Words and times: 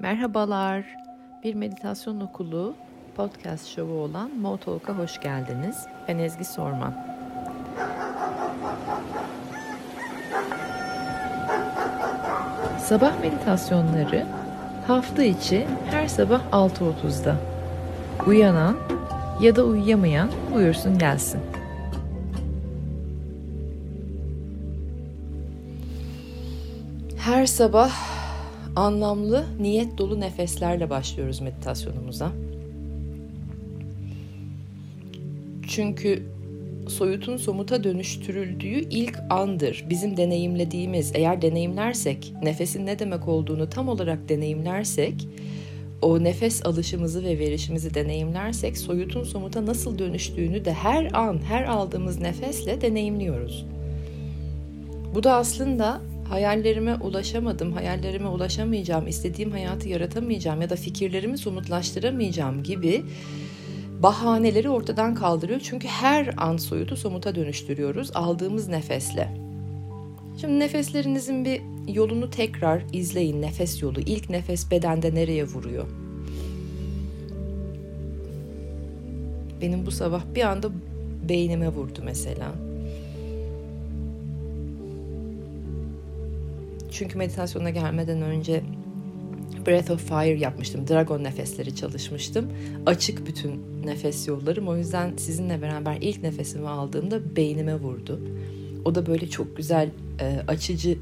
Merhabalar. 0.00 0.84
Bir 1.44 1.54
meditasyon 1.54 2.20
okulu 2.20 2.74
podcast 3.16 3.66
şovu 3.66 3.92
olan 3.92 4.30
Motalk'a 4.30 4.92
hoş 4.92 5.20
geldiniz. 5.20 5.86
Ben 6.08 6.18
Ezgi 6.18 6.44
Sorman. 6.44 6.94
Sabah 12.78 13.20
meditasyonları 13.20 14.26
hafta 14.86 15.22
içi 15.22 15.66
her 15.90 16.08
sabah 16.08 16.40
6.30'da. 16.52 17.36
Uyanan 18.26 18.76
ya 19.40 19.56
da 19.56 19.64
uyuyamayan 19.64 20.28
buyursun 20.54 20.98
gelsin. 20.98 21.40
Her 27.16 27.46
sabah 27.46 28.17
anlamlı, 28.78 29.44
niyet 29.60 29.98
dolu 29.98 30.20
nefeslerle 30.20 30.90
başlıyoruz 30.90 31.40
meditasyonumuza. 31.40 32.32
Çünkü 35.68 36.22
soyutun 36.88 37.36
somuta 37.36 37.84
dönüştürüldüğü 37.84 38.88
ilk 38.90 39.18
andır. 39.30 39.86
Bizim 39.90 40.16
deneyimlediğimiz, 40.16 41.12
eğer 41.14 41.42
deneyimlersek, 41.42 42.32
nefesin 42.42 42.86
ne 42.86 42.98
demek 42.98 43.28
olduğunu 43.28 43.70
tam 43.70 43.88
olarak 43.88 44.28
deneyimlersek, 44.28 45.28
o 46.02 46.24
nefes 46.24 46.66
alışımızı 46.66 47.24
ve 47.24 47.38
verişimizi 47.38 47.94
deneyimlersek, 47.94 48.78
soyutun 48.78 49.24
somuta 49.24 49.66
nasıl 49.66 49.98
dönüştüğünü 49.98 50.64
de 50.64 50.72
her 50.72 51.12
an, 51.12 51.38
her 51.48 51.64
aldığımız 51.64 52.20
nefesle 52.20 52.80
deneyimliyoruz. 52.80 53.66
Bu 55.14 55.22
da 55.22 55.34
aslında 55.34 56.00
hayallerime 56.28 56.94
ulaşamadım, 56.94 57.72
hayallerime 57.72 58.28
ulaşamayacağım, 58.28 59.06
istediğim 59.06 59.50
hayatı 59.50 59.88
yaratamayacağım 59.88 60.62
ya 60.62 60.70
da 60.70 60.76
fikirlerimi 60.76 61.38
somutlaştıramayacağım 61.38 62.62
gibi 62.62 63.04
bahaneleri 64.02 64.70
ortadan 64.70 65.14
kaldırıyor. 65.14 65.60
Çünkü 65.64 65.88
her 65.88 66.34
an 66.36 66.56
soyutu 66.56 66.96
somuta 66.96 67.34
dönüştürüyoruz 67.34 68.10
aldığımız 68.14 68.68
nefesle. 68.68 69.28
Şimdi 70.40 70.58
nefeslerinizin 70.58 71.44
bir 71.44 71.62
yolunu 71.94 72.30
tekrar 72.30 72.82
izleyin. 72.92 73.42
Nefes 73.42 73.82
yolu. 73.82 74.00
İlk 74.00 74.30
nefes 74.30 74.70
bedende 74.70 75.14
nereye 75.14 75.44
vuruyor? 75.44 75.86
Benim 79.60 79.86
bu 79.86 79.90
sabah 79.90 80.22
bir 80.34 80.42
anda 80.42 80.68
beynime 81.28 81.68
vurdu 81.68 82.00
mesela. 82.04 82.67
Çünkü 86.98 87.18
meditasyona 87.18 87.70
gelmeden 87.70 88.22
önce 88.22 88.62
Breath 89.66 89.90
of 89.90 90.08
Fire 90.08 90.38
yapmıştım. 90.38 90.88
Dragon 90.88 91.24
nefesleri 91.24 91.76
çalışmıştım. 91.76 92.52
Açık 92.86 93.26
bütün 93.26 93.62
nefes 93.84 94.28
yollarım. 94.28 94.68
O 94.68 94.76
yüzden 94.76 95.16
sizinle 95.16 95.62
beraber 95.62 95.98
ilk 96.00 96.22
nefesimi 96.22 96.68
aldığımda 96.68 97.36
beynime 97.36 97.74
vurdu. 97.74 98.20
O 98.84 98.94
da 98.94 99.06
böyle 99.06 99.28
çok 99.28 99.56
güzel 99.56 99.90
e, 100.20 100.40
açıcı 100.48 100.98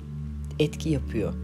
etki 0.58 0.88
yapıyor. 0.88 1.34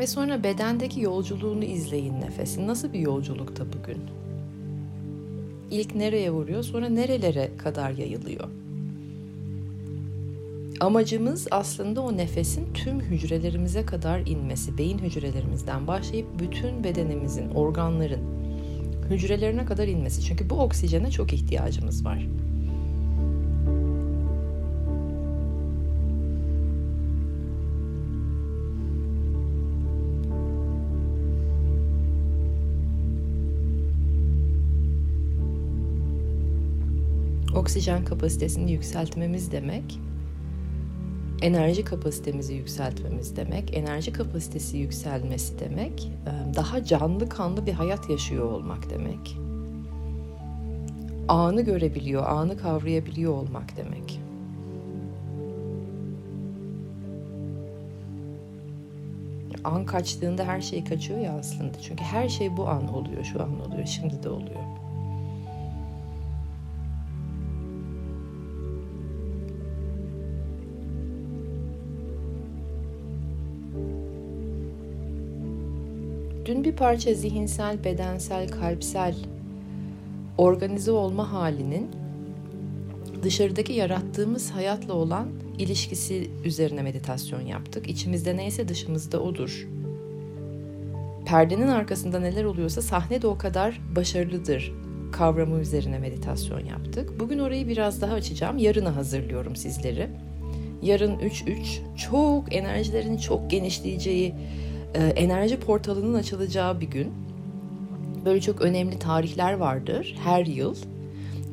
Ve 0.00 0.06
sonra 0.06 0.44
bedendeki 0.44 1.00
yolculuğunu 1.00 1.64
izleyin 1.64 2.20
nefesin. 2.20 2.66
Nasıl 2.66 2.92
bir 2.92 2.98
yolculukta 2.98 3.64
bugün? 3.72 3.98
İlk 5.70 5.94
nereye 5.94 6.30
vuruyor, 6.30 6.62
sonra 6.62 6.88
nerelere 6.88 7.50
kadar 7.58 7.90
yayılıyor? 7.90 8.48
Amacımız 10.80 11.48
aslında 11.50 12.00
o 12.00 12.16
nefesin 12.16 12.72
tüm 12.74 13.00
hücrelerimize 13.00 13.86
kadar 13.86 14.20
inmesi. 14.26 14.78
Beyin 14.78 14.98
hücrelerimizden 14.98 15.86
başlayıp 15.86 16.26
bütün 16.38 16.84
bedenimizin, 16.84 17.50
organların 17.50 18.20
hücrelerine 19.10 19.64
kadar 19.64 19.88
inmesi. 19.88 20.22
Çünkü 20.22 20.50
bu 20.50 20.54
oksijene 20.54 21.10
çok 21.10 21.32
ihtiyacımız 21.32 22.04
var. 22.04 22.26
Oksijen 37.60 38.04
kapasitesini 38.04 38.72
yükseltmemiz 38.72 39.52
demek 39.52 39.98
enerji 41.42 41.84
kapasitemizi 41.84 42.54
yükseltmemiz 42.54 43.36
demek, 43.36 43.76
enerji 43.76 44.12
kapasitesi 44.12 44.76
yükselmesi 44.76 45.58
demek, 45.58 46.12
daha 46.56 46.84
canlı 46.84 47.28
kanlı 47.28 47.66
bir 47.66 47.72
hayat 47.72 48.10
yaşıyor 48.10 48.52
olmak 48.52 48.90
demek. 48.90 49.36
Anı 51.28 51.62
görebiliyor, 51.62 52.26
anı 52.26 52.58
kavrayabiliyor 52.58 53.32
olmak 53.32 53.76
demek. 53.76 54.20
An 59.64 59.86
kaçtığında 59.86 60.44
her 60.44 60.60
şey 60.60 60.84
kaçıyor 60.84 61.20
ya 61.20 61.32
aslında. 61.38 61.80
Çünkü 61.82 62.04
her 62.04 62.28
şey 62.28 62.56
bu 62.56 62.68
an 62.68 62.94
oluyor, 62.94 63.24
şu 63.24 63.42
an 63.42 63.60
oluyor, 63.60 63.86
şimdi 63.86 64.22
de 64.22 64.28
oluyor. 64.28 64.89
Parça 76.80 77.14
zihinsel, 77.14 77.84
bedensel, 77.84 78.48
kalpsel 78.48 79.14
organize 80.38 80.90
olma 80.90 81.32
halinin 81.32 81.90
dışarıdaki 83.22 83.72
yarattığımız 83.72 84.50
hayatla 84.50 84.94
olan 84.94 85.28
ilişkisi 85.58 86.30
üzerine 86.44 86.82
meditasyon 86.82 87.40
yaptık. 87.40 87.88
İçimizde 87.88 88.36
neyse 88.36 88.68
dışımızda 88.68 89.20
odur. 89.20 89.68
Perdenin 91.26 91.68
arkasında 91.68 92.20
neler 92.20 92.44
oluyorsa 92.44 92.82
sahne 92.82 93.22
de 93.22 93.26
o 93.26 93.38
kadar 93.38 93.80
başarılıdır 93.96 94.72
kavramı 95.12 95.60
üzerine 95.60 95.98
meditasyon 95.98 96.64
yaptık. 96.64 97.20
Bugün 97.20 97.38
orayı 97.38 97.68
biraz 97.68 98.00
daha 98.00 98.14
açacağım. 98.14 98.58
Yarına 98.58 98.96
hazırlıyorum 98.96 99.56
sizleri. 99.56 100.08
Yarın 100.82 101.18
3-3 101.18 101.96
çok 101.96 102.56
enerjilerin 102.56 103.16
çok 103.16 103.50
genişleyeceği 103.50 104.34
e, 104.94 105.04
enerji 105.04 105.60
portalının 105.60 106.14
açılacağı 106.14 106.80
bir 106.80 106.86
gün. 106.86 107.12
Böyle 108.24 108.40
çok 108.40 108.60
önemli 108.60 108.98
tarihler 108.98 109.52
vardır 109.52 110.16
her 110.24 110.46
yıl. 110.46 110.76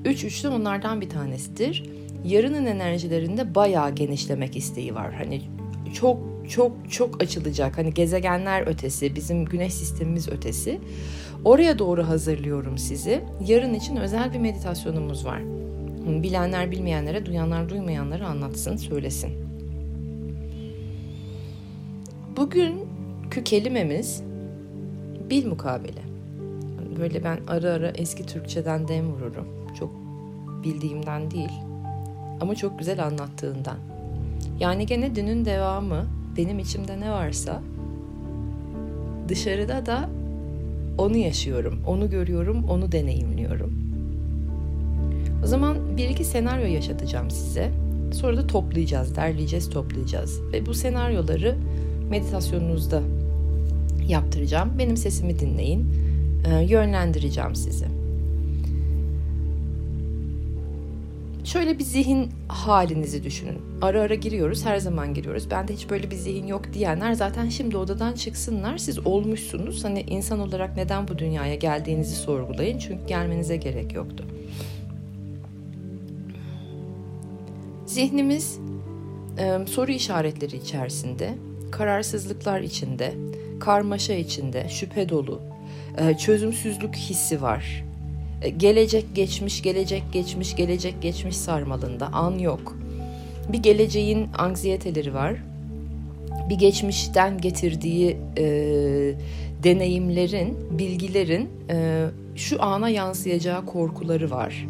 3 0.06 0.24
üçlü 0.24 0.50
onlardan 0.50 1.02
bir 1.02 1.09
tanesidir. 1.09 1.90
Yarının 2.26 2.66
enerjilerinde 2.66 3.56
bayağı 3.56 3.96
genişlemek 3.96 4.58
isteği 4.58 4.96
var. 4.96 5.14
Hani 5.14 5.42
çok 5.94 6.18
çok 6.50 6.92
çok 6.92 7.24
açılacak. 7.24 7.78
Hani 7.78 7.94
gezegenler 7.94 8.68
ötesi, 8.68 9.16
bizim 9.16 9.46
güneş 9.46 9.74
sistemimiz 9.74 10.30
ötesi. 10.30 10.80
Oraya 11.46 11.80
doğru 11.80 12.08
hazırlıyorum 12.08 12.78
sizi. 12.78 13.22
Yarın 13.47 13.74
için 13.74 13.96
özel 13.96 14.34
bir 14.34 14.40
meditasyonumuz 14.40 15.26
var. 15.26 15.42
Bilenler 16.08 16.72
bilmeyenlere, 16.72 17.26
duyanlar 17.26 17.70
duymayanlara 17.70 18.28
anlatsın, 18.28 18.76
söylesin. 18.76 19.31
Bugün 22.38 22.87
Bugünkü 23.28 23.44
kelimemiz 23.44 24.24
bil 25.30 25.46
mukabele. 25.48 26.02
Böyle 27.00 27.24
ben 27.24 27.40
ara 27.48 27.70
ara 27.70 27.90
eski 27.90 28.26
Türkçeden 28.26 28.88
dem 28.88 29.12
vururum. 29.12 29.47
Çok 29.79 29.91
bildiğimden 30.64 31.32
değil 31.32 31.52
ama 32.41 32.56
çok 32.56 32.79
güzel 32.79 33.06
anlattığından. 33.06 33.78
Yani 34.59 34.85
gene 34.85 35.16
dünün 35.16 35.46
devamı 35.46 36.06
benim 36.38 36.59
içimde 36.59 37.00
ne 37.00 37.12
varsa 37.12 37.62
dışarıda 39.28 39.85
da 39.85 40.09
onu 40.97 41.18
yaşıyorum, 41.18 41.80
onu 41.88 42.09
görüyorum, 42.09 42.64
onu 42.70 42.91
deneyimliyorum. 42.91 43.73
O 45.44 45.47
zaman 45.47 45.97
bir 45.97 46.09
iki 46.09 46.23
senaryo 46.23 46.66
yaşatacağım 46.66 47.32
size. 47.32 47.72
Sonra 48.14 48.38
da 48.38 48.47
toplayacağız, 48.47 49.16
derleyeceğiz, 49.16 49.70
toplayacağız. 49.70 50.41
Ve 50.53 50.66
bu 50.66 50.73
senaryoları 50.73 51.56
meditasyonunuzda 52.09 53.02
yaptıracağım. 54.08 54.72
Benim 54.80 54.98
sesimi 54.98 55.40
dinleyin. 55.40 55.86
Ee, 56.46 56.64
yönlendireceğim 56.64 57.56
sizi. 57.56 57.86
şöyle 61.48 61.80
bir 61.80 61.84
zihin 61.84 62.30
halinizi 62.48 63.24
düşünün. 63.24 63.62
Ara 63.82 64.02
ara 64.02 64.16
giriyoruz, 64.16 64.66
her 64.66 64.78
zaman 64.78 65.14
giriyoruz. 65.14 65.52
Bende 65.52 65.74
hiç 65.74 65.90
böyle 65.90 66.12
bir 66.12 66.16
zihin 66.16 66.48
yok 66.48 66.74
diyenler 66.74 67.14
zaten 67.14 67.50
şimdi 67.50 67.78
odadan 67.78 68.14
çıksınlar. 68.14 68.78
Siz 68.78 69.08
olmuşsunuz. 69.08 69.84
Hani 69.84 70.02
insan 70.02 70.40
olarak 70.40 70.78
neden 70.78 71.08
bu 71.08 71.18
dünyaya 71.18 71.56
geldiğinizi 71.56 72.16
sorgulayın. 72.16 72.78
Çünkü 72.80 73.06
gelmenize 73.08 73.58
gerek 73.58 73.94
yoktu. 73.94 74.26
Zihnimiz 77.86 78.59
e, 79.40 79.68
soru 79.68 79.92
işaretleri 79.92 80.56
içerisinde, 80.56 81.34
kararsızlıklar 81.72 82.62
içinde, 82.62 83.14
karmaşa 83.59 84.14
içinde, 84.14 84.70
şüphe 84.70 85.09
dolu, 85.09 85.42
e, 85.98 86.18
çözümsüzlük 86.18 86.96
hissi 86.96 87.42
var. 87.42 87.84
E, 88.42 88.50
gelecek 88.50 89.06
geçmiş, 89.16 89.62
gelecek 89.62 90.04
geçmiş, 90.14 90.56
gelecek 90.56 91.02
geçmiş 91.02 91.38
sarmalında 91.38 92.08
an 92.08 92.40
yok. 92.40 92.78
Bir 93.50 93.58
geleceğin 93.58 94.28
anksiyeteleri 94.38 95.14
var. 95.14 95.34
Bir 96.50 96.56
geçmişten 96.56 97.38
getirdiği 97.38 98.18
e, 98.38 98.46
deneyimlerin, 99.64 100.58
bilgilerin 100.80 101.50
e, 101.70 102.06
şu 102.36 102.64
ana 102.64 102.90
yansıyacağı 102.90 103.66
korkuları 103.66 104.32
var. 104.32 104.68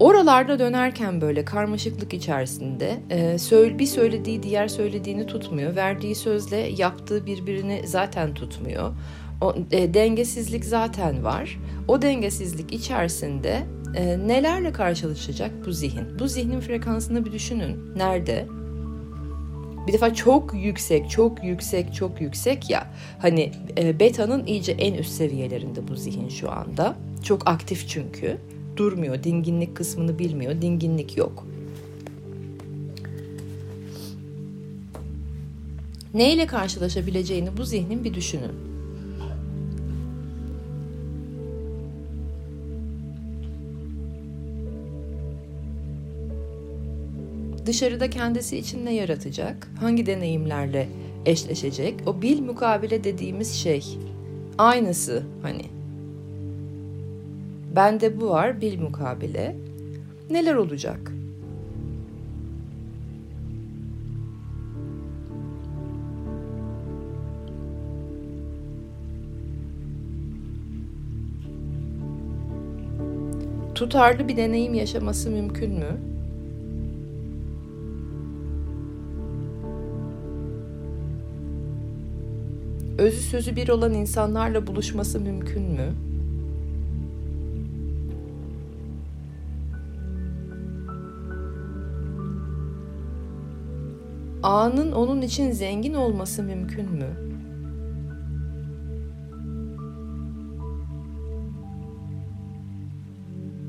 Oralarda 0.00 0.58
dönerken 0.58 1.20
böyle 1.20 1.44
karmaşıklık 1.44 2.14
içerisinde 2.14 3.00
e, 3.10 3.78
bir 3.78 3.86
söylediği 3.86 4.42
diğer 4.42 4.68
söylediğini 4.68 5.26
tutmuyor. 5.26 5.76
Verdiği 5.76 6.14
sözle 6.14 6.56
yaptığı 6.56 7.26
birbirini 7.26 7.82
zaten 7.86 8.34
tutmuyor. 8.34 8.92
O, 9.40 9.54
e, 9.70 9.94
dengesizlik 9.94 10.64
zaten 10.64 11.24
var. 11.24 11.58
O 11.88 12.02
dengesizlik 12.02 12.72
içerisinde 12.72 13.62
e, 13.94 14.18
nelerle 14.18 14.72
karşılaşacak 14.72 15.50
bu 15.66 15.72
zihin? 15.72 16.18
Bu 16.18 16.28
zihnin 16.28 16.60
frekansını 16.60 17.24
bir 17.24 17.32
düşünün. 17.32 17.96
Nerede? 17.96 18.46
Bir 19.86 19.92
defa 19.92 20.14
çok 20.14 20.54
yüksek, 20.54 21.10
çok 21.10 21.44
yüksek, 21.44 21.94
çok 21.94 22.20
yüksek 22.20 22.70
ya. 22.70 22.86
Hani 23.18 23.52
beta'nın 24.00 24.46
iyice 24.46 24.72
en 24.72 24.94
üst 24.94 25.12
seviyelerinde 25.12 25.88
bu 25.88 25.96
zihin 25.96 26.28
şu 26.28 26.50
anda. 26.50 26.96
Çok 27.22 27.48
aktif 27.48 27.88
çünkü. 27.88 28.38
Durmuyor, 28.76 29.22
dinginlik 29.22 29.76
kısmını 29.76 30.18
bilmiyor, 30.18 30.62
dinginlik 30.62 31.16
yok. 31.16 31.46
Neyle 36.14 36.46
karşılaşabileceğini 36.46 37.56
bu 37.56 37.64
zihnin 37.64 38.04
bir 38.04 38.14
düşünün. 38.14 38.76
dışarıda 47.66 48.10
kendisi 48.10 48.58
için 48.58 48.84
ne 48.84 48.94
yaratacak? 48.94 49.70
Hangi 49.80 50.06
deneyimlerle 50.06 50.88
eşleşecek? 51.26 51.94
O 52.06 52.22
bil 52.22 52.40
mukabele 52.40 53.04
dediğimiz 53.04 53.54
şey. 53.54 53.98
Aynısı 54.58 55.22
hani. 55.42 55.75
Bende 57.76 58.20
bu 58.20 58.30
var 58.30 58.60
bil 58.60 58.80
mukabele. 58.80 59.56
Neler 60.30 60.54
olacak? 60.54 61.12
Tutarlı 73.74 74.28
bir 74.28 74.36
deneyim 74.36 74.74
yaşaması 74.74 75.30
mümkün 75.30 75.72
mü? 75.72 76.16
özü 82.98 83.20
sözü 83.20 83.56
bir 83.56 83.68
olan 83.68 83.94
insanlarla 83.94 84.66
buluşması 84.66 85.20
mümkün 85.20 85.62
mü? 85.62 86.15
Anın 94.42 94.92
onun 94.92 95.22
için 95.22 95.50
zengin 95.50 95.94
olması 95.94 96.42
mümkün 96.42 96.92
mü? 96.92 97.26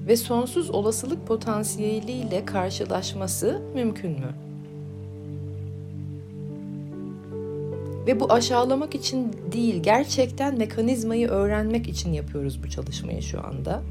Ve 0.08 0.16
sonsuz 0.16 0.70
olasılık 0.70 1.28
potansiyeliyle 1.28 2.46
karşılaşması 2.46 3.62
mümkün 3.74 4.12
mü? 4.12 4.36
Ve 8.08 8.20
bu 8.20 8.34
aşağılamak 8.34 8.96
için 8.96 9.34
değil, 9.52 9.84
gerçekten 9.84 10.58
mekanizmayı 10.58 11.28
öğrenmek 11.28 11.90
için 11.90 12.14
yapıyoruz 12.14 12.64
bu 12.64 12.70
çalışmayı 12.70 13.22
şu 13.22 13.46
anda. 13.48 13.84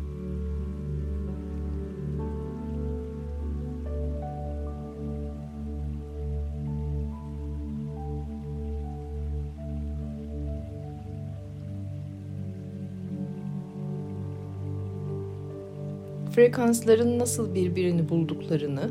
Frekansların 16.37 17.19
nasıl 17.19 17.55
birbirini 17.55 18.09
bulduklarını 18.09 18.91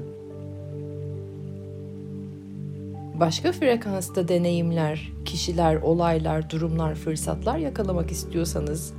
başka 3.20 3.52
frekansta 3.52 4.28
deneyimler, 4.28 5.12
kişiler, 5.26 5.76
olaylar, 5.76 6.50
durumlar, 6.50 6.96
fırsatlar 6.96 7.58
yakalamak 7.58 8.12
istiyorsanız 8.12 8.94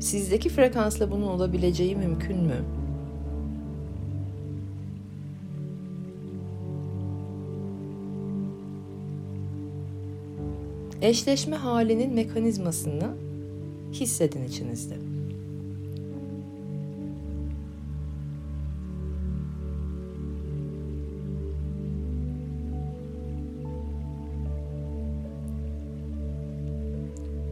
sizdeki 0.00 0.48
frekansla 0.48 1.10
bunun 1.10 1.26
olabileceği 1.26 1.96
mümkün 1.96 2.36
mü? 2.36 2.85
Eşleşme 11.06 11.56
halinin 11.56 12.14
mekanizmasını 12.14 13.14
hissedin 13.92 14.44
içinizde. 14.44 14.94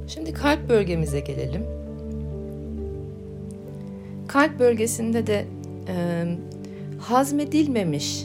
Şimdi 0.08 0.32
kalp 0.32 0.69
bölgemize 0.69 1.20
gelelim. 1.20 1.63
Kalp 4.29 4.58
bölgesinde 4.58 5.27
de 5.27 5.46
e, 5.89 6.25
hazmedilmemiş 6.99 8.25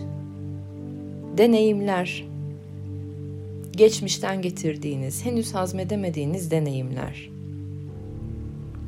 deneyimler, 1.37 2.28
geçmişten 3.79 4.41
getirdiğiniz, 4.41 5.25
henüz 5.25 5.55
hazmedemediğiniz 5.55 6.51
deneyimler. 6.51 7.29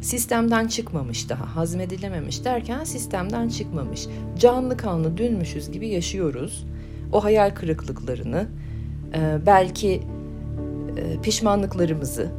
Sistemden 0.02 0.68
çıkmamış 0.68 1.30
daha, 1.30 1.56
hazmedilememiş 1.56 2.46
derken 2.46 2.84
sistemden 2.84 3.50
çıkmamış. 3.50 4.08
Canlı 4.40 4.78
kanlı 4.78 5.18
dünmüşüz 5.18 5.72
gibi 5.72 5.88
yaşıyoruz. 5.88 6.66
O 7.12 7.24
hayal 7.24 7.50
kırıklıklarını, 7.56 8.48
belki 9.46 10.02
pişmanlıklarımızı, 11.24 12.32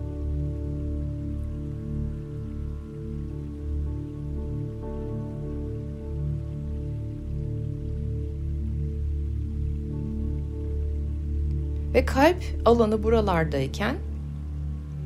Ve 11.94 12.04
kalp 12.04 12.37
alanı 12.64 13.02
buralardayken 13.02 13.96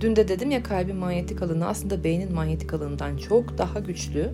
dün 0.00 0.16
de 0.16 0.28
dedim 0.28 0.50
ya 0.50 0.62
kalbin 0.62 0.97
manyetik 0.97 1.43
alanı 1.43 1.66
aslında 1.66 2.05
beynin 2.05 2.35
manyetik 2.35 2.75
alanından 2.75 3.16
çok 3.16 3.59
daha 3.59 3.78
güçlü. 3.78 4.31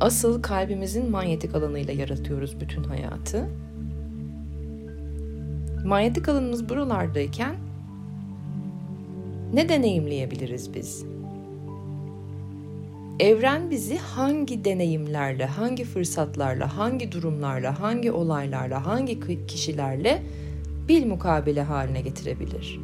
Asıl 0.00 0.42
kalbimizin 0.42 1.10
manyetik 1.10 1.54
alanıyla 1.54 1.94
yaratıyoruz 1.94 2.60
bütün 2.60 2.84
hayatı. 2.84 3.48
Manyetik 5.84 6.28
alanımız 6.28 6.68
buralardayken 6.68 7.54
ne 9.54 9.68
deneyimleyebiliriz 9.68 10.74
biz? 10.74 11.04
Evren 13.20 13.70
bizi 13.70 13.98
hangi 13.98 14.64
deneyimlerle, 14.64 15.46
hangi 15.46 15.84
fırsatlarla, 15.84 16.76
hangi 16.76 17.12
durumlarla, 17.12 17.80
hangi 17.80 18.12
olaylarla, 18.12 18.86
hangi 18.86 19.46
kişilerle 19.46 20.22
bil 20.90 21.06
mukabele 21.06 21.62
haline 21.62 22.00
getirebilir. 22.00 22.80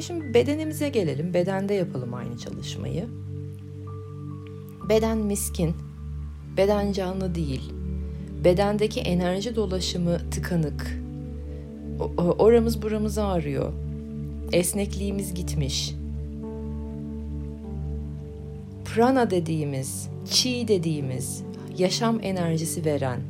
Şimdi 0.00 0.34
bedenimize 0.34 0.88
gelelim. 0.88 1.34
Bedende 1.34 1.74
yapalım 1.74 2.14
aynı 2.14 2.38
çalışmayı. 2.38 3.08
Beden 4.88 5.18
miskin, 5.18 5.74
beden 6.56 6.92
canlı 6.92 7.34
değil, 7.34 7.72
Bedendeki 8.44 9.00
enerji 9.00 9.56
dolaşımı 9.56 10.30
tıkanık. 10.30 11.00
Oramız 12.38 12.82
buramız 12.82 13.18
ağrıyor. 13.18 13.72
Esnekliğimiz 14.52 15.34
gitmiş. 15.34 15.94
Prana 18.84 19.30
dediğimiz, 19.30 20.08
chi 20.30 20.68
dediğimiz, 20.68 21.42
yaşam 21.78 22.18
enerjisi 22.22 22.84
veren, 22.84 23.20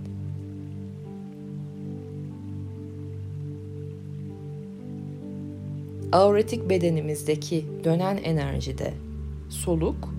aoretik 6.13 6.71
bedenimizdeki 6.71 7.65
dönen 7.85 8.17
enerjide 8.17 8.95
soluk 9.49 10.18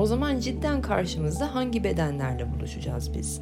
o 0.00 0.06
zaman 0.06 0.38
cidden 0.38 0.82
karşımızda 0.82 1.54
hangi 1.54 1.84
bedenlerle 1.84 2.52
buluşacağız 2.52 3.14
biz? 3.14 3.40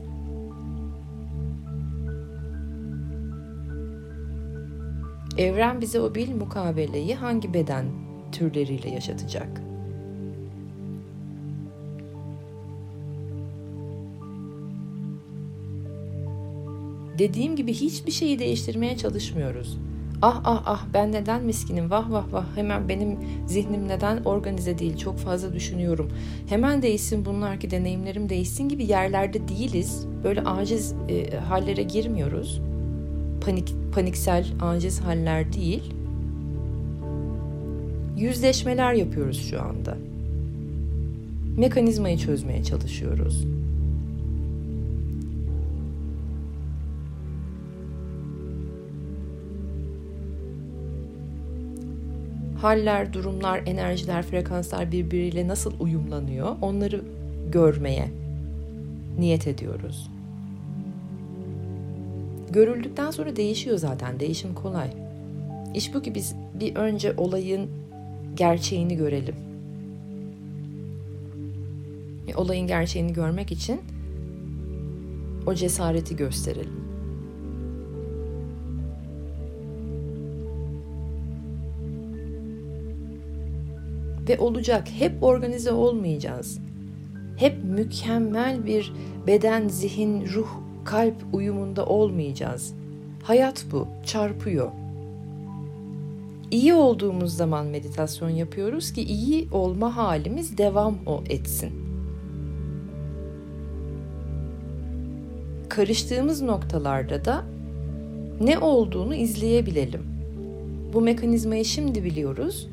Evren 5.38 5.80
bize 5.80 6.00
o 6.00 6.14
bil 6.14 6.34
mukabeleyi 6.34 7.14
hangi 7.14 7.54
beden 7.54 7.86
türleriyle 8.32 8.90
yaşatacak? 8.90 9.62
Dediğim 17.18 17.56
gibi 17.56 17.72
hiçbir 17.72 18.12
şeyi 18.12 18.38
değiştirmeye 18.38 18.96
çalışmıyoruz. 18.96 19.78
Ah 20.22 20.40
ah 20.44 20.62
ah 20.66 20.84
ben 20.94 21.12
neden 21.12 21.44
miskinim 21.44 21.90
vah 21.90 22.10
vah 22.10 22.32
vah 22.32 22.44
hemen 22.54 22.88
benim 22.88 23.18
zihnim 23.46 23.88
neden 23.88 24.24
organize 24.24 24.78
değil 24.78 24.96
çok 24.96 25.18
fazla 25.18 25.52
düşünüyorum. 25.52 26.10
Hemen 26.48 26.82
değişsin 26.82 27.24
bunlar 27.24 27.60
ki 27.60 27.70
deneyimlerim 27.70 28.28
değişsin 28.28 28.68
gibi 28.68 28.84
yerlerde 28.84 29.48
değiliz. 29.48 30.06
Böyle 30.24 30.40
aciz 30.40 30.94
e, 31.08 31.36
hallere 31.36 31.82
girmiyoruz. 31.82 32.60
Panik 33.44 33.74
paniksel 33.94 34.46
aciz 34.60 35.00
haller 35.00 35.52
değil. 35.52 35.94
Yüzleşmeler 38.16 38.92
yapıyoruz 38.92 39.50
şu 39.50 39.62
anda. 39.62 39.96
Mekanizmayı 41.56 42.18
çözmeye 42.18 42.64
çalışıyoruz. 42.64 43.44
Haller, 52.62 53.12
durumlar, 53.12 53.62
enerjiler, 53.66 54.22
frekanslar 54.22 54.92
birbiriyle 54.92 55.48
nasıl 55.48 55.72
uyumlanıyor 55.80 56.56
onları 56.62 57.04
görmeye 57.52 58.08
niyet 59.18 59.46
ediyoruz. 59.46 60.10
Görüldükten 62.50 63.10
sonra 63.10 63.36
değişiyor 63.36 63.78
zaten. 63.78 64.20
Değişim 64.20 64.54
kolay. 64.54 64.90
İş 65.74 65.94
bu 65.94 66.02
ki 66.02 66.14
biz 66.14 66.34
bir 66.60 66.76
önce 66.76 67.14
olayın 67.16 67.70
gerçeğini 68.34 68.96
görelim. 68.96 69.34
Olayın 72.36 72.66
gerçeğini 72.66 73.12
görmek 73.12 73.52
için 73.52 73.80
o 75.46 75.54
cesareti 75.54 76.16
gösterelim. 76.16 76.77
Ve 84.28 84.38
olacak. 84.38 84.88
Hep 84.98 85.22
organize 85.22 85.72
olmayacağız. 85.72 86.58
Hep 87.36 87.64
mükemmel 87.64 88.66
bir 88.66 88.92
beden, 89.26 89.68
zihin, 89.68 90.26
ruh, 90.26 90.48
kalp 90.84 91.14
uyumunda 91.32 91.86
olmayacağız. 91.86 92.74
Hayat 93.22 93.64
bu, 93.72 93.86
çarpıyor. 94.06 94.70
İyi 96.50 96.74
olduğumuz 96.74 97.36
zaman 97.36 97.66
meditasyon 97.66 98.30
yapıyoruz 98.30 98.92
ki 98.92 99.02
iyi 99.02 99.48
olma 99.52 99.96
halimiz 99.96 100.58
devam 100.58 100.98
o 101.06 101.22
etsin. 101.28 101.72
Karıştığımız 105.68 106.42
noktalarda 106.42 107.24
da 107.24 107.44
ne 108.40 108.58
olduğunu 108.58 109.14
izleyebilelim. 109.14 110.02
Bu 110.92 111.00
mekanizmayı 111.00 111.64
şimdi 111.64 112.04
biliyoruz 112.04 112.68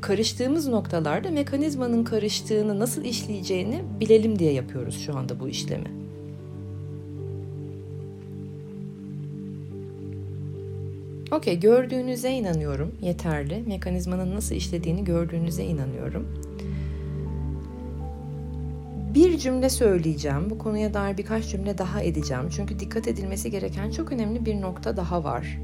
karıştığımız 0.00 0.68
noktalarda 0.68 1.30
mekanizmanın 1.30 2.04
karıştığını 2.04 2.78
nasıl 2.78 3.04
işleyeceğini 3.04 3.82
bilelim 4.00 4.38
diye 4.38 4.52
yapıyoruz 4.52 5.00
şu 5.06 5.16
anda 5.16 5.40
bu 5.40 5.48
işlemi. 5.48 6.06
Okey, 11.32 11.60
gördüğünüze 11.60 12.30
inanıyorum. 12.30 12.94
Yeterli. 13.02 13.64
Mekanizmanın 13.66 14.34
nasıl 14.34 14.54
işlediğini 14.54 15.04
gördüğünüze 15.04 15.64
inanıyorum. 15.64 16.28
Bir 19.14 19.38
cümle 19.38 19.70
söyleyeceğim. 19.70 20.50
Bu 20.50 20.58
konuya 20.58 20.94
dair 20.94 21.18
birkaç 21.18 21.48
cümle 21.48 21.78
daha 21.78 22.02
edeceğim. 22.02 22.48
Çünkü 22.50 22.78
dikkat 22.78 23.08
edilmesi 23.08 23.50
gereken 23.50 23.90
çok 23.90 24.12
önemli 24.12 24.46
bir 24.46 24.60
nokta 24.60 24.96
daha 24.96 25.24
var. 25.24 25.58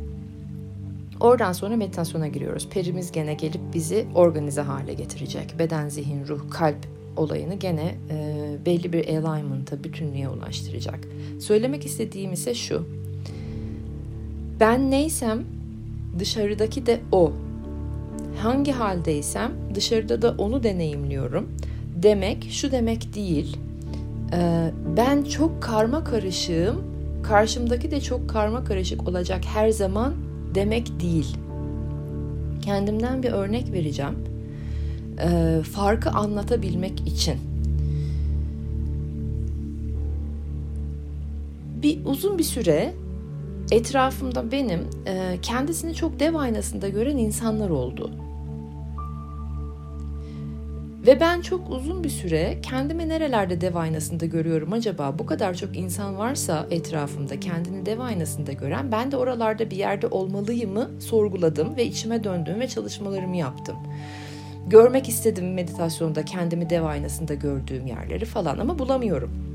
Oradan 1.22 1.52
sonra 1.52 1.76
meditasyona 1.76 2.28
giriyoruz. 2.28 2.68
Perimiz 2.68 3.12
gene 3.12 3.34
gelip 3.34 3.60
bizi 3.74 4.06
organize 4.14 4.60
hale 4.60 4.94
getirecek. 4.94 5.54
Beden, 5.58 5.88
zihin, 5.88 6.26
ruh, 6.26 6.50
kalp 6.50 6.76
olayını 7.16 7.54
gene 7.54 7.94
e, 8.10 8.56
belli 8.66 8.92
bir 8.92 9.08
alignment'a, 9.08 9.84
bütünlüğe 9.84 10.28
ulaştıracak. 10.28 10.98
Söylemek 11.40 11.86
istediğim 11.86 12.32
ise 12.32 12.54
şu. 12.54 12.86
Ben 14.60 14.90
neysem 14.90 15.44
dışarıdaki 16.18 16.86
de 16.86 17.00
o. 17.12 17.32
Hangi 18.38 18.72
haldeysem 18.72 19.52
dışarıda 19.74 20.22
da 20.22 20.34
onu 20.38 20.62
deneyimliyorum. 20.62 21.48
Demek 22.02 22.48
şu 22.50 22.72
demek 22.72 23.14
değil. 23.14 23.56
E, 24.32 24.70
ben 24.96 25.24
çok 25.24 25.62
karma 25.62 26.04
karışığım. 26.04 26.84
Karşımdaki 27.22 27.90
de 27.90 28.00
çok 28.00 28.30
karma 28.30 28.64
karışık 28.64 29.08
olacak 29.08 29.44
her 29.44 29.70
zaman 29.70 30.14
demek 30.54 31.00
değil. 31.00 31.36
Kendimden 32.62 33.22
bir 33.22 33.30
örnek 33.30 33.72
vereceğim. 33.72 34.14
Ee, 35.20 35.62
farkı 35.62 36.10
anlatabilmek 36.10 37.00
için. 37.00 37.36
Bir 41.82 42.04
uzun 42.04 42.38
bir 42.38 42.44
süre 42.44 42.94
etrafımda 43.70 44.52
benim 44.52 44.80
e, 45.06 45.38
kendisini 45.42 45.94
çok 45.94 46.20
dev 46.20 46.34
aynasında 46.34 46.88
gören 46.88 47.16
insanlar 47.16 47.70
oldu. 47.70 48.10
Ve 51.06 51.20
ben 51.20 51.40
çok 51.40 51.70
uzun 51.70 52.04
bir 52.04 52.08
süre 52.08 52.58
kendimi 52.62 53.08
nerelerde 53.08 53.60
dev 53.60 53.74
aynasında 53.74 54.26
görüyorum 54.26 54.72
acaba? 54.72 55.18
Bu 55.18 55.26
kadar 55.26 55.54
çok 55.54 55.76
insan 55.76 56.18
varsa 56.18 56.66
etrafımda 56.70 57.40
kendini 57.40 57.86
dev 57.86 58.00
aynasında 58.00 58.52
gören 58.52 58.92
ben 58.92 59.12
de 59.12 59.16
oralarda 59.16 59.70
bir 59.70 59.76
yerde 59.76 60.06
olmalıyımı 60.06 60.90
sorguladım 61.00 61.76
ve 61.76 61.84
içime 61.84 62.24
döndüm 62.24 62.60
ve 62.60 62.68
çalışmalarımı 62.68 63.36
yaptım. 63.36 63.76
Görmek 64.66 65.08
istedim 65.08 65.54
meditasyonda 65.54 66.24
kendimi 66.24 66.70
dev 66.70 66.84
aynasında 66.84 67.34
gördüğüm 67.34 67.86
yerleri 67.86 68.24
falan 68.24 68.58
ama 68.58 68.78
bulamıyorum. 68.78 69.51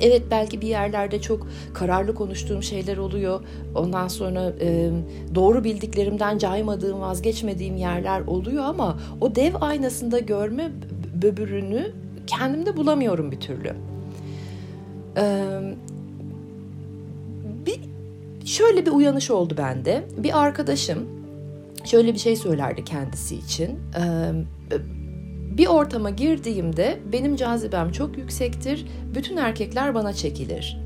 Evet 0.00 0.22
belki 0.30 0.60
bir 0.60 0.66
yerlerde 0.66 1.20
çok 1.20 1.46
kararlı 1.74 2.14
konuştuğum 2.14 2.62
şeyler 2.62 2.96
oluyor. 2.96 3.40
Ondan 3.74 4.08
sonra 4.08 4.52
e, 4.60 4.90
doğru 5.34 5.64
bildiklerimden 5.64 6.38
caymadığım, 6.38 7.00
vazgeçmediğim 7.00 7.76
yerler 7.76 8.20
oluyor 8.20 8.64
ama 8.64 8.98
o 9.20 9.34
dev 9.34 9.54
aynasında 9.60 10.18
görme 10.18 10.70
böbürünü 11.22 11.92
kendimde 12.26 12.76
bulamıyorum 12.76 13.32
bir 13.32 13.40
türlü. 13.40 13.72
E, 15.16 15.46
bir 17.66 17.80
şöyle 18.44 18.86
bir 18.86 18.90
uyanış 18.90 19.30
oldu 19.30 19.54
bende. 19.58 20.04
Bir 20.16 20.40
arkadaşım 20.42 21.08
şöyle 21.84 22.14
bir 22.14 22.18
şey 22.18 22.36
söylerdi 22.36 22.84
kendisi 22.84 23.36
için. 23.36 23.78
E, 23.96 24.32
bir 25.50 25.66
ortama 25.66 26.10
girdiğimde 26.10 26.98
benim 27.12 27.36
cazibem 27.36 27.92
çok 27.92 28.18
yüksektir. 28.18 28.86
Bütün 29.14 29.36
erkekler 29.36 29.94
bana 29.94 30.12
çekilir. 30.12 30.80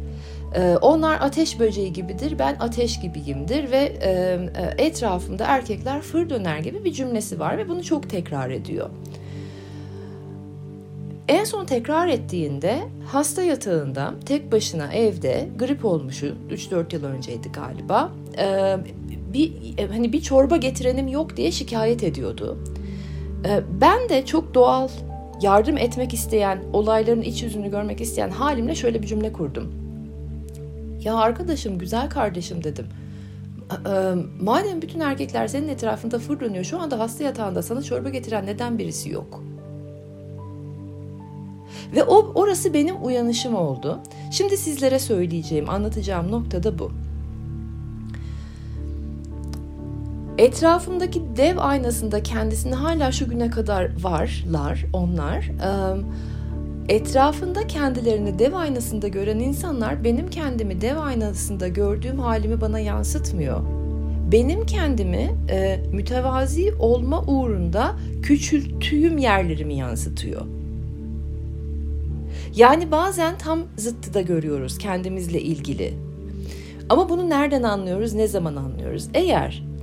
Ee, 0.55 0.77
onlar 0.81 1.19
ateş 1.21 1.61
böceği 1.61 1.93
gibidir, 1.93 2.39
ben 2.39 2.57
ateş 2.61 3.01
gibiyimdir 3.01 3.71
ve 3.71 3.77
e, 3.77 4.11
e, 4.11 4.85
etrafımda 4.87 5.45
erkekler 5.45 6.01
fır 6.01 6.31
döner 6.31 6.59
gibi 6.59 6.85
bir 6.85 6.93
cümlesi 6.93 7.41
var 7.41 7.59
ve 7.59 7.69
bunu 7.69 7.83
çok 7.83 8.11
tekrar 8.11 8.51
ediyor. 8.51 8.91
En 11.29 11.45
son 11.45 11.65
tekrar 11.65 12.09
ettiğinde 12.09 12.79
hasta 13.07 13.43
yatağında 13.43 14.15
tek 14.27 14.53
başına 14.53 14.93
evde 14.93 15.49
grip 15.59 15.85
olmuşu 15.85 16.35
3-4 16.51 16.95
yıl 16.95 17.05
önceydi 17.05 17.53
galiba. 17.53 18.13
Ee, 18.39 18.77
bir 19.35 19.53
hani 19.91 20.13
bir 20.13 20.23
çorba 20.23 20.57
getirenim 20.57 21.09
yok 21.09 21.37
diye 21.37 21.53
şikayet 21.53 22.03
ediyordu. 22.03 22.59
E, 23.45 23.63
ben 23.81 24.09
de 24.09 24.27
çok 24.27 24.55
doğal 24.55 24.89
yardım 25.43 25.79
etmek 25.79 26.15
isteyen, 26.15 26.59
olayların 26.73 27.23
iç 27.23 27.43
yüzünü 27.43 27.71
görmek 27.71 28.01
isteyen 28.01 28.31
halimle 28.31 28.75
şöyle 28.75 29.03
bir 29.03 29.07
cümle 29.07 29.33
kurdum. 29.33 29.75
Ya 31.01 31.17
arkadaşım, 31.17 31.79
güzel 31.79 32.11
kardeşim 32.11 32.65
dedim. 32.65 32.87
Madem 34.41 34.83
bütün 34.83 35.01
erkekler 35.01 35.49
senin 35.49 35.69
etrafında 35.69 36.19
fırlanıyor, 36.19 36.65
şu 36.65 36.81
anda 36.81 36.99
hasta 36.99 37.25
yatağında 37.25 37.63
sana 37.63 37.83
çorba 37.83 38.09
getiren 38.09 38.47
neden 38.47 38.79
birisi 38.79 39.11
yok? 39.11 39.45
Ve 41.97 42.05
o 42.05 42.33
orası 42.35 42.75
benim 42.75 43.05
uyanışım 43.05 43.55
oldu. 43.55 43.99
Şimdi 44.33 44.57
sizlere 44.57 44.99
söyleyeceğim, 44.99 45.71
anlatacağım 45.71 46.33
nokta 46.33 46.63
da 46.63 46.79
bu. 46.79 46.91
Etrafımdaki 50.39 51.23
dev 51.37 51.57
aynasında 51.59 52.23
kendisini 52.23 52.75
hala 52.75 53.13
şu 53.13 53.31
güne 53.31 53.51
kadar 53.51 54.03
varlar 54.03 54.85
onlar. 54.93 55.51
Etrafında 56.89 57.67
kendilerini 57.67 58.39
dev 58.39 58.53
aynasında 58.53 59.09
gören 59.09 59.39
insanlar 59.39 60.05
benim 60.05 60.31
kendimi 60.31 60.81
dev 60.81 60.97
aynasında 60.97 61.69
gördüğüm 61.69 62.19
halimi 62.19 62.61
bana 62.61 62.79
yansıtmıyor. 62.79 63.61
Benim 64.33 64.67
kendimi 64.67 65.31
e, 65.51 65.81
mütevazi 65.93 66.75
olma 66.79 67.23
uğrunda 67.23 67.95
küçülttüğüm 68.23 69.19
yerlerimi 69.19 69.75
yansıtıyor. 69.75 70.43
Yani 72.57 72.91
bazen 72.91 73.39
tam 73.39 73.61
zıttı 73.77 74.15
da 74.15 74.21
görüyoruz 74.21 74.79
kendimizle 74.79 75.41
ilgili. 75.41 75.95
Ama 76.89 77.09
bunu 77.09 77.31
nereden 77.31 77.63
anlıyoruz, 77.63 78.13
ne 78.15 78.29
zaman 78.29 78.57
anlıyoruz? 78.57 79.09
Eğer 79.15 79.74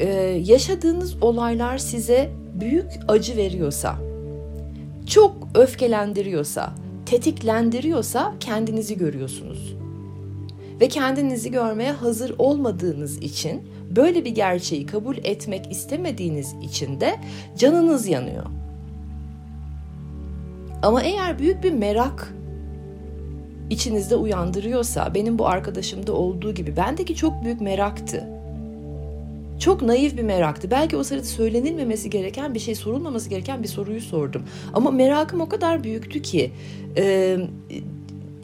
e, 0.00 0.08
yaşadığınız 0.44 1.22
olaylar 1.22 1.78
size 1.78 2.30
büyük 2.60 2.86
acı 3.08 3.36
veriyorsa, 3.36 3.96
çok 5.06 5.48
öfkelendiriyorsa, 5.54 6.74
tetiklendiriyorsa 7.06 8.34
kendinizi 8.40 8.98
görüyorsunuz. 8.98 9.74
Ve 10.80 10.88
kendinizi 10.88 11.50
görmeye 11.50 11.92
hazır 11.92 12.34
olmadığınız 12.38 13.18
için, 13.18 13.62
böyle 13.96 14.24
bir 14.24 14.30
gerçeği 14.30 14.86
kabul 14.86 15.16
etmek 15.16 15.72
istemediğiniz 15.72 16.54
için 16.62 17.00
de 17.00 17.16
canınız 17.58 18.06
yanıyor. 18.06 18.44
Ama 20.82 21.02
eğer 21.02 21.38
büyük 21.38 21.64
bir 21.64 21.72
merak 21.72 22.34
içinizde 23.70 24.16
uyandırıyorsa, 24.16 25.14
benim 25.14 25.38
bu 25.38 25.46
arkadaşımda 25.48 26.12
olduğu 26.12 26.54
gibi, 26.54 26.76
bendeki 26.76 27.14
çok 27.14 27.44
büyük 27.44 27.60
meraktı 27.60 28.33
çok 29.58 29.82
naif 29.82 30.16
bir 30.16 30.22
meraktı. 30.22 30.70
Belki 30.70 30.96
o 30.96 31.04
sırada 31.04 31.24
söylenilmemesi 31.24 32.10
gereken 32.10 32.54
bir 32.54 32.58
şey, 32.58 32.74
sorulmaması 32.74 33.30
gereken 33.30 33.62
bir 33.62 33.68
soruyu 33.68 34.00
sordum. 34.00 34.42
Ama 34.74 34.90
merakım 34.90 35.40
o 35.40 35.48
kadar 35.48 35.84
büyüktü 35.84 36.22
ki 36.22 36.52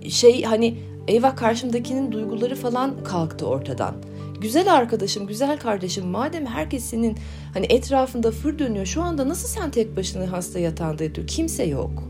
şey 0.08 0.42
hani 0.42 0.78
eyvah 1.08 1.36
karşımdakinin 1.36 2.12
duyguları 2.12 2.56
falan 2.56 3.04
kalktı 3.04 3.46
ortadan. 3.46 3.94
Güzel 4.40 4.74
arkadaşım, 4.74 5.26
güzel 5.26 5.58
kardeşim 5.58 6.06
madem 6.06 6.46
herkes 6.46 6.84
senin 6.84 7.16
hani 7.54 7.66
etrafında 7.66 8.30
fır 8.30 8.58
dönüyor 8.58 8.86
şu 8.86 9.02
anda 9.02 9.28
nasıl 9.28 9.48
sen 9.48 9.70
tek 9.70 9.96
başına 9.96 10.32
hasta 10.32 10.58
yatağında 10.58 11.04
yatıyor? 11.04 11.26
Kimse 11.26 11.64
yok. 11.64 12.02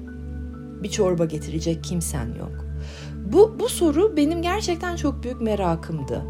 Bir 0.83 0.89
çorba 0.89 1.25
getirecek 1.25 1.85
kimsen 1.85 2.27
yok. 2.27 2.65
Bu, 3.33 3.57
bu 3.61 3.69
soru 3.69 4.17
benim 4.17 4.43
gerçekten 4.43 4.97
çok 4.97 5.23
büyük 5.23 5.41
merakımdı. 5.41 6.23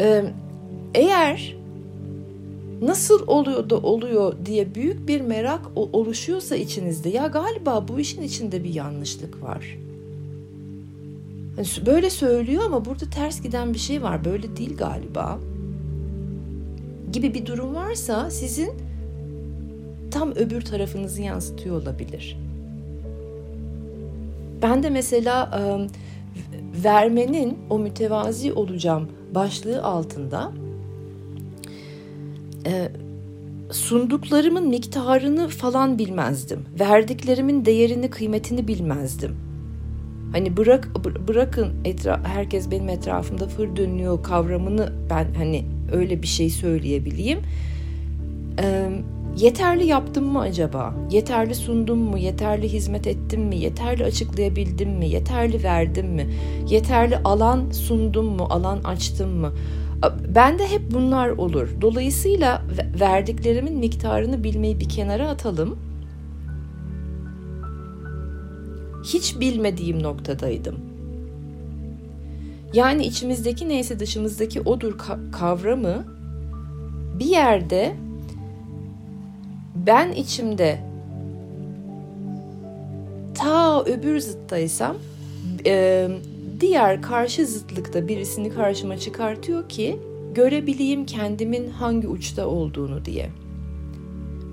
Ee, 0.00 0.24
eğer 0.94 1.56
nasıl 2.82 3.26
oluyor 3.26 3.70
da 3.70 3.76
oluyor 3.76 4.34
diye 4.46 4.74
büyük 4.74 5.08
bir 5.08 5.20
merak 5.20 5.60
oluşuyorsa 5.76 6.56
içinizde 6.56 7.08
ya 7.08 7.26
galiba 7.26 7.88
bu 7.88 8.00
işin 8.00 8.22
içinde 8.22 8.64
bir 8.64 8.74
yanlışlık 8.74 9.42
var. 9.42 9.78
Yani 11.56 11.86
böyle 11.86 12.10
söylüyor 12.10 12.62
ama 12.66 12.84
burada 12.84 13.10
ters 13.10 13.42
giden 13.42 13.74
bir 13.74 13.78
şey 13.78 14.02
var. 14.02 14.24
Böyle 14.24 14.56
değil 14.56 14.76
galiba. 14.76 15.38
Gibi 17.12 17.34
bir 17.34 17.46
durum 17.46 17.74
varsa 17.74 18.30
sizin 18.30 18.70
tam 20.10 20.30
öbür 20.30 20.60
tarafınızı 20.60 21.22
yansıtıyor 21.22 21.82
olabilir. 21.82 22.38
Ben 24.62 24.82
de 24.82 24.90
mesela 24.90 25.50
vermenin 26.84 27.58
o 27.70 27.78
mütevazi 27.78 28.52
olacağım 28.52 29.08
başlığı 29.34 29.82
altında 29.82 30.52
e, 32.66 32.88
sunduklarımın 33.70 34.68
miktarını 34.68 35.48
falan 35.48 35.98
bilmezdim. 35.98 36.64
Verdiklerimin 36.80 37.64
değerini, 37.64 38.10
kıymetini 38.10 38.68
bilmezdim. 38.68 39.36
Hani 40.32 40.56
bırak 40.56 40.88
bırakın 41.28 41.72
etra 41.84 42.24
herkes 42.24 42.70
benim 42.70 42.88
etrafımda 42.88 43.48
fır 43.48 43.76
dönüyor 43.76 44.22
kavramını 44.22 44.92
ben 45.10 45.34
hani 45.34 45.64
öyle 45.92 46.22
bir 46.22 46.26
şey 46.26 46.50
söyleyebileyim. 46.50 47.38
Ee, 48.60 48.90
yeterli 49.36 49.86
yaptım 49.86 50.24
mı 50.24 50.40
acaba? 50.40 50.94
Yeterli 51.10 51.54
sundum 51.54 51.98
mu? 51.98 52.18
Yeterli 52.18 52.72
hizmet 52.72 53.06
ettim 53.06 53.42
mi? 53.42 53.56
Yeterli 53.56 54.04
açıklayabildim 54.04 54.90
mi? 54.90 55.08
Yeterli 55.08 55.62
verdim 55.62 56.06
mi? 56.06 56.26
Yeterli 56.68 57.18
alan 57.18 57.70
sundum 57.70 58.26
mu? 58.26 58.46
Alan 58.50 58.80
açtım 58.84 59.30
mı? 59.30 59.52
Ben 60.34 60.58
de 60.58 60.68
hep 60.68 60.82
bunlar 60.90 61.28
olur. 61.28 61.68
Dolayısıyla 61.80 62.62
verdiklerimin 63.00 63.78
miktarını 63.78 64.44
bilmeyi 64.44 64.80
bir 64.80 64.88
kenara 64.88 65.28
atalım. 65.28 65.78
Hiç 69.04 69.40
bilmediğim 69.40 70.02
noktadaydım. 70.02 70.76
Yani 72.72 73.06
içimizdeki 73.06 73.68
neyse 73.68 74.00
dışımızdaki 74.00 74.60
odur 74.60 74.98
kavramı 75.32 76.04
bir 77.18 77.26
yerde 77.26 77.96
ben 79.74 80.12
içimde 80.12 80.78
ta 83.34 83.82
öbür 83.84 84.20
zıttaysam 84.20 84.96
e, 85.66 86.08
diğer 86.60 87.02
karşı 87.02 87.46
zıtlıkta 87.46 88.08
birisini 88.08 88.50
karşıma 88.50 88.96
çıkartıyor 88.98 89.68
ki 89.68 89.98
görebileyim 90.34 91.06
kendimin 91.06 91.70
hangi 91.70 92.08
uçta 92.08 92.46
olduğunu 92.46 93.04
diye. 93.04 93.30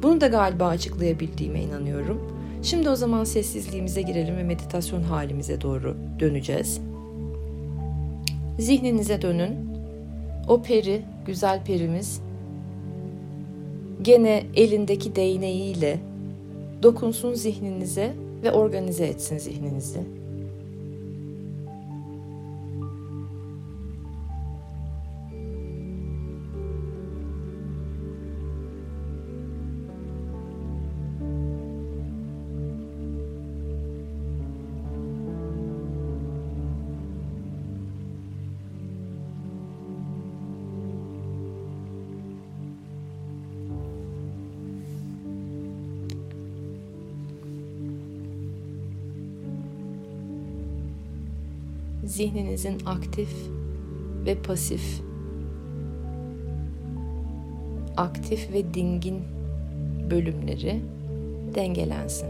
Bunu 0.04 0.22
da 0.22 0.28
galiba 0.28 0.68
açıklayabildiğime 0.68 1.62
inanıyorum. 1.62 2.32
Şimdi 2.64 2.90
o 2.90 2.96
zaman 2.96 3.24
sessizliğimize 3.24 4.02
girelim 4.02 4.38
ve 4.38 4.44
meditasyon 4.44 5.02
halimize 5.02 5.62
doğru 5.62 5.98
döneceğiz. 6.20 6.82
Zihninize 8.60 9.22
dönün. 9.22 9.72
O 10.48 10.62
peri, 10.62 11.02
güzel 11.26 11.64
perimiz 11.64 12.22
gene 14.02 14.44
elindeki 14.56 15.16
değneğiyle 15.16 16.00
dokunsun 16.84 17.34
zihninize 17.34 18.14
ve 18.44 18.52
organize 18.52 19.06
etsin 19.06 19.38
zihninizi. 19.38 20.00
Zihninizin 52.12 52.78
aktif 52.86 53.30
ve 54.26 54.36
pasif, 54.36 55.02
aktif 57.98 58.54
ve 58.54 58.74
dingin 58.74 59.22
bölümleri 60.12 60.82
dengelensin. 61.56 62.28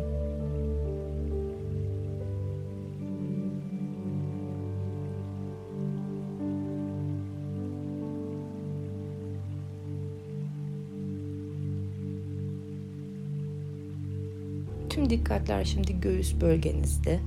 Tüm 14.89 15.09
dikkatler 15.09 15.63
şimdi 15.63 15.99
göğüs 15.99 16.41
bölgenizde. 16.41 17.19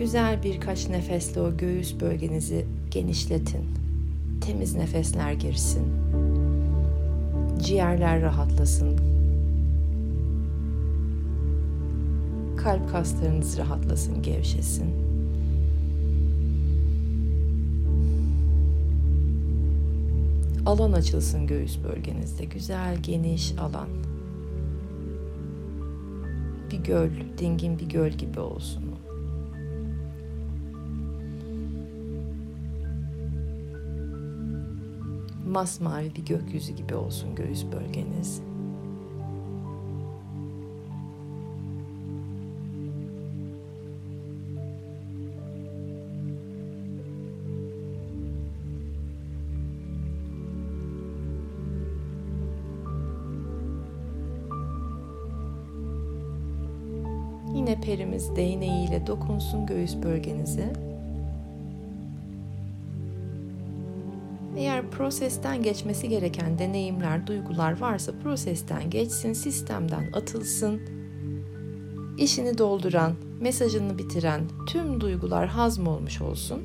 Güzel 0.00 0.42
birkaç 0.42 0.88
nefesle 0.88 1.40
o 1.40 1.56
göğüs 1.56 2.00
bölgenizi 2.00 2.66
genişletin. 2.90 3.64
Temiz 4.40 4.74
nefesler 4.74 5.32
girsin. 5.32 5.82
Ciğerler 7.62 8.22
rahatlasın. 8.22 8.98
Kalp 12.56 12.90
kaslarınız 12.92 13.58
rahatlasın, 13.58 14.22
gevşesin. 14.22 14.90
Alan 20.66 20.92
açılsın 20.92 21.46
göğüs 21.46 21.78
bölgenizde. 21.84 22.44
Güzel, 22.44 22.96
geniş 23.02 23.52
alan. 23.58 23.88
Bir 26.70 26.78
göl, 26.78 27.10
dingin 27.38 27.78
bir 27.78 27.88
göl 27.88 28.10
gibi 28.10 28.40
olsun. 28.40 28.89
Masmavi 35.50 36.14
bir 36.14 36.26
gökyüzü 36.26 36.72
gibi 36.72 36.94
olsun 36.94 37.34
göğüs 37.34 37.64
bölgeniz. 37.72 38.42
Yine 57.54 57.80
perimiz 57.80 58.36
değneğiyle 58.36 59.06
dokunsun 59.06 59.66
göğüs 59.66 59.96
bölgenize. 60.02 60.89
Prosesten 65.00 65.62
geçmesi 65.62 66.08
gereken 66.08 66.58
deneyimler, 66.58 67.26
duygular 67.26 67.80
varsa 67.80 68.12
prosesten 68.22 68.90
geçsin, 68.90 69.32
sistemden 69.32 70.12
atılsın. 70.12 70.80
İşini 72.18 72.58
dolduran, 72.58 73.14
mesajını 73.40 73.98
bitiren 73.98 74.40
tüm 74.66 75.00
duygular 75.00 75.48
hazm 75.48 75.86
olmuş 75.86 76.20
olsun. 76.20 76.62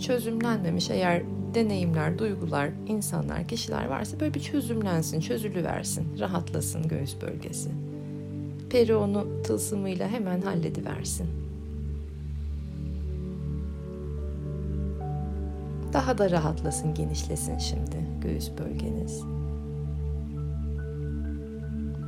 Çözümlenmemiş 0.00 0.90
eğer 0.90 1.22
deneyimler, 1.54 2.18
duygular, 2.18 2.70
insanlar, 2.86 3.48
kişiler 3.48 3.86
varsa 3.86 4.20
böyle 4.20 4.34
bir 4.34 4.40
çözümlensin, 4.40 5.20
çözülüversin, 5.20 6.18
rahatlasın 6.18 6.88
göğüs 6.88 7.20
bölgesi. 7.20 7.70
Peri 8.70 8.94
onu 8.94 9.42
tılsımıyla 9.42 10.08
hemen 10.08 10.40
hallediversin. 10.40 11.26
Daha 15.92 16.18
da 16.18 16.30
rahatlasın, 16.30 16.94
genişlesin 16.94 17.58
şimdi 17.58 17.96
göğüs 18.22 18.50
bölgeniz. 18.58 19.22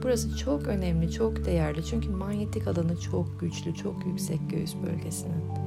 Burası 0.02 0.36
çok 0.36 0.66
önemli, 0.66 1.10
çok 1.10 1.44
değerli 1.44 1.84
çünkü 1.84 2.08
manyetik 2.08 2.66
alanı 2.66 3.00
çok 3.00 3.40
güçlü, 3.40 3.74
çok 3.74 4.06
yüksek 4.06 4.50
göğüs 4.50 4.74
bölgesinin. 4.86 5.63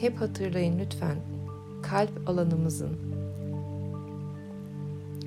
Hep 0.00 0.20
hatırlayın 0.20 0.78
lütfen 0.78 1.16
kalp 1.82 2.28
alanımızın 2.28 2.96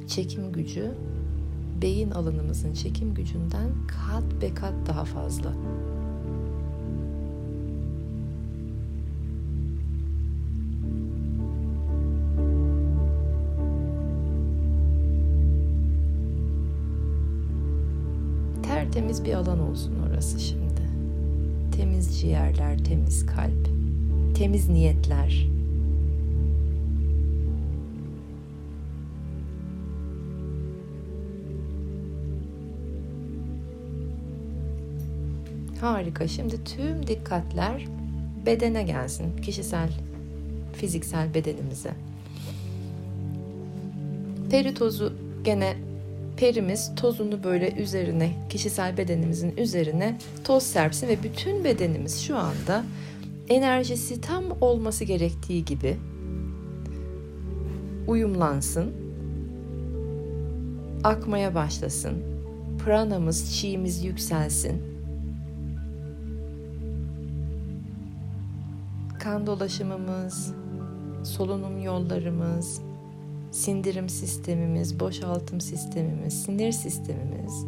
çekim 0.07 0.51
gücü 0.51 0.91
beyin 1.81 2.12
alanımızın 2.12 2.73
çekim 2.73 3.13
gücünden 3.13 3.69
kat 3.88 4.41
be 4.41 4.53
kat 4.53 4.73
daha 4.88 5.05
fazla. 5.05 5.53
Tertemiz 18.63 19.25
bir 19.25 19.34
alan 19.34 19.60
olsun 19.60 19.93
orası 20.10 20.39
şimdi. 20.39 20.81
Temiz 21.71 22.19
ciğerler, 22.19 22.84
temiz 22.84 23.25
kalp 23.25 23.80
temiz 24.33 24.69
niyetler. 24.69 25.47
Harika. 35.81 36.27
Şimdi 36.27 36.63
tüm 36.63 37.07
dikkatler 37.07 37.85
bedene 38.45 38.83
gelsin. 38.83 39.37
Kişisel, 39.41 39.89
fiziksel 40.73 41.33
bedenimize. 41.33 41.91
Peri 44.51 44.73
tozu 44.73 45.13
gene 45.43 45.75
perimiz 46.37 46.91
tozunu 46.95 47.43
böyle 47.43 47.71
üzerine, 47.71 48.31
kişisel 48.49 48.97
bedenimizin 48.97 49.57
üzerine 49.57 50.17
toz 50.43 50.63
serpsin 50.63 51.07
ve 51.07 51.23
bütün 51.23 51.63
bedenimiz 51.63 52.21
şu 52.21 52.37
anda 52.37 52.83
enerjisi 53.51 54.21
tam 54.21 54.43
olması 54.61 55.03
gerektiği 55.03 55.65
gibi 55.65 55.97
uyumlansın, 58.07 58.91
akmaya 61.03 61.55
başlasın, 61.55 62.23
pranamız, 62.85 63.55
çiğimiz 63.55 64.03
yükselsin, 64.03 64.83
kan 69.19 69.47
dolaşımımız, 69.47 70.53
solunum 71.23 71.83
yollarımız, 71.83 72.81
sindirim 73.51 74.09
sistemimiz, 74.09 74.99
boşaltım 74.99 75.61
sistemimiz, 75.61 76.43
sinir 76.43 76.71
sistemimiz 76.71 77.65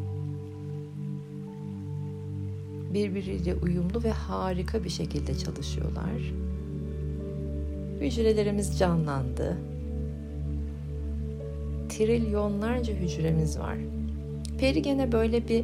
birbiriyle 2.94 3.56
uyumlu 3.56 4.04
ve 4.04 4.12
harika 4.12 4.84
bir 4.84 4.90
şekilde 4.90 5.38
çalışıyorlar. 5.38 6.34
Hücrelerimiz 8.02 8.80
canlandı. 8.80 9.58
Trilyonlarca 11.90 12.94
hücremiz 12.94 13.60
var. 13.60 13.78
Peri 14.58 14.82
gene 14.82 15.12
böyle 15.12 15.48
bir 15.48 15.64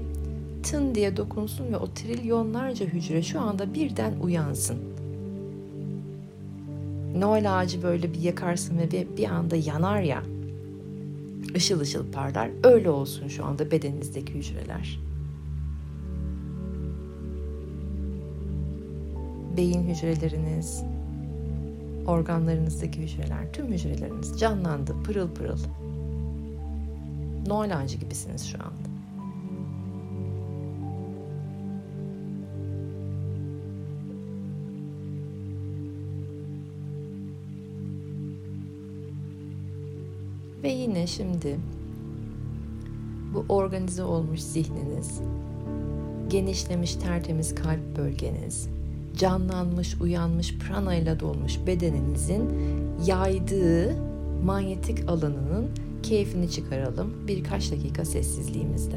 tın 0.63 0.95
diye 0.95 1.17
dokunsun 1.17 1.71
ve 1.71 1.77
o 1.77 1.87
trilyonlarca 1.93 2.85
hücre 2.85 3.21
şu 3.21 3.41
anda 3.41 3.73
birden 3.73 4.13
uyansın. 4.21 4.77
Noel 7.15 7.59
ağacı 7.59 7.83
böyle 7.83 8.13
bir 8.13 8.21
yakarsın 8.21 8.77
ve 8.77 9.17
bir 9.17 9.29
anda 9.29 9.55
yanar 9.55 10.01
ya. 10.01 10.23
Işıl 11.55 11.79
ışıl 11.79 12.11
parlar. 12.11 12.49
Öyle 12.63 12.89
olsun 12.89 13.27
şu 13.27 13.45
anda 13.45 13.71
bedeninizdeki 13.71 14.33
hücreler. 14.33 15.08
Beyin 19.59 19.83
hücreleriniz, 19.83 20.83
organlarınızdaki 22.07 23.01
hücreler, 23.01 23.53
tüm 23.53 23.67
hücreleriniz 23.67 24.39
canlandı, 24.39 24.95
pırıl 25.03 25.29
pırıl. 25.31 25.59
Noel 27.47 27.77
ağacı 27.77 27.97
gibisiniz 27.97 28.45
şu 28.45 28.57
anda. 28.57 28.89
Ve 40.63 40.69
yine 40.69 41.07
şimdi 41.07 41.59
bu 43.33 43.45
organize 43.49 44.03
olmuş 44.03 44.39
zihniniz, 44.39 45.21
genişlemiş 46.29 46.95
tertemiz 46.95 47.55
kalp 47.55 47.97
bölgeniz, 47.97 48.69
canlanmış, 49.19 49.95
uyanmış, 50.01 50.57
prana 50.57 50.95
ile 50.95 51.19
dolmuş 51.19 51.57
bedeninizin 51.67 52.49
yaydığı 53.05 53.95
manyetik 54.45 55.09
alanının 55.09 55.69
keyfini 56.03 56.51
çıkaralım 56.51 57.13
birkaç 57.27 57.71
dakika 57.71 58.05
sessizliğimizde. 58.05 58.95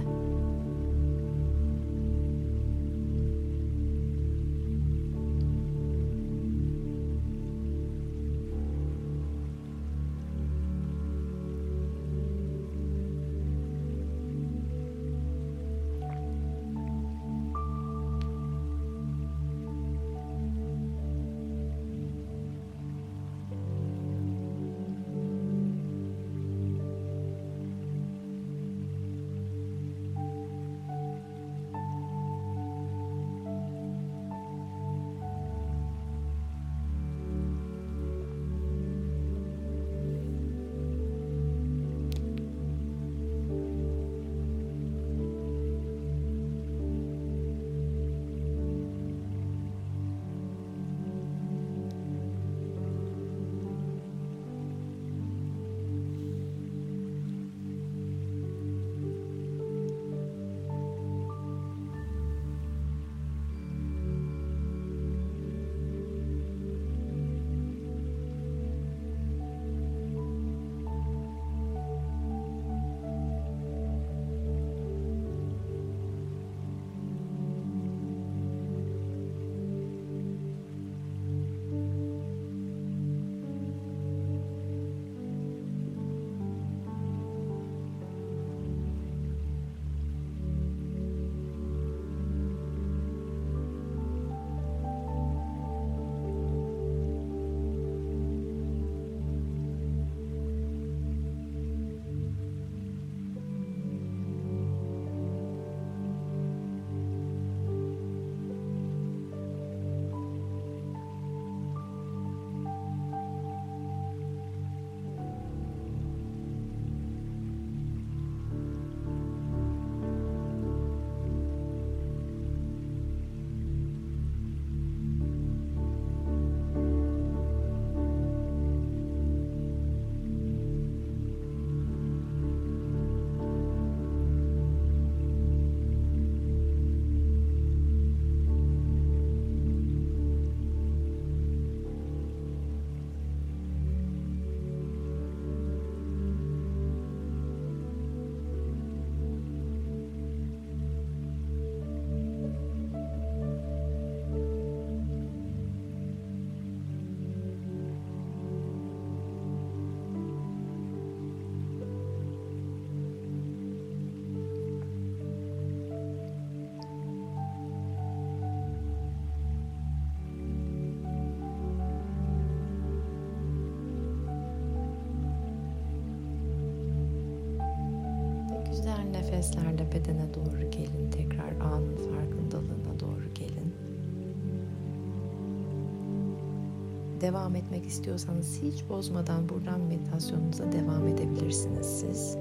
Devam 187.23 187.57
etmek 187.57 187.87
istiyorsanız 187.87 188.59
hiç 188.63 188.89
bozmadan 188.89 189.49
buradan 189.49 189.81
meditasyonunuza 189.81 190.73
devam 190.73 191.09
edebilirsiniz 191.09 191.87
siz. 191.87 192.37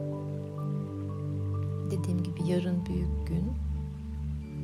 Dediğim 1.91 2.24
gibi 2.24 2.48
yarın 2.48 2.86
büyük 2.86 3.28
gün 3.28 3.52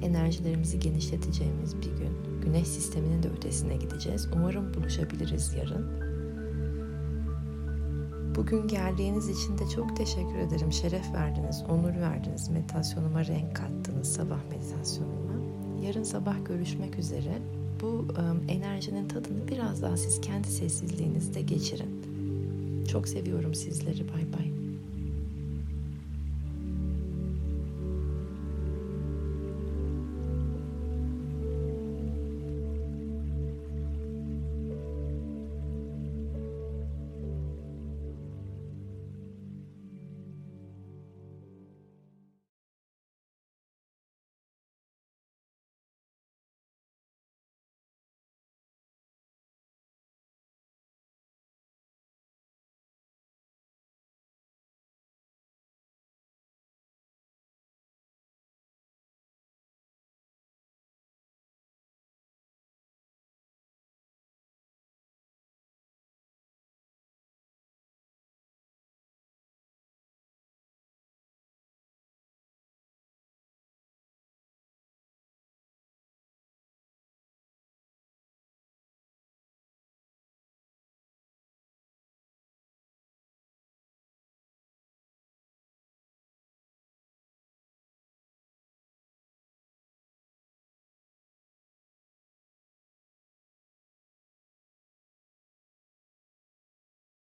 enerjilerimizi 0.02 0.80
genişleteceğimiz 0.80 1.78
bir 1.78 1.98
gün. 1.98 2.42
Güneş 2.42 2.68
sisteminin 2.68 3.24
de 3.24 3.30
ötesine 3.30 3.76
gideceğiz. 3.76 4.30
Umarım 4.36 4.74
buluşabiliriz 4.74 5.54
yarın. 5.54 6.08
Bugün 8.36 8.68
geldiğiniz 8.68 9.30
için 9.30 9.58
de 9.58 9.70
çok 9.76 9.98
teşekkür 9.98 10.38
ederim. 10.38 10.72
Şeref 10.72 11.14
verdiniz, 11.14 11.64
onur 11.70 12.02
verdiniz. 12.02 12.50
Meditasyonuma 12.50 13.26
renk 13.26 13.56
kattınız 13.56 14.14
sabah 14.14 14.40
meditasyonuma. 14.50 15.34
Yarın 15.82 16.04
sabah 16.04 16.46
görüşmek 16.46 17.00
üzere. 17.00 17.42
Bu 17.82 17.88
um, 17.88 18.42
enerjinin 18.50 19.08
tadını 19.08 19.48
biraz 19.48 19.82
daha 19.82 19.98
siz 19.98 20.22
kendi 20.22 20.48
sessizliğinizde 20.48 21.42
geçirin. 21.42 22.04
Çok 22.92 23.08
seviyorum 23.08 23.56
sizleri. 23.56 24.08
Bay 24.08 24.34
bay. 24.34 24.57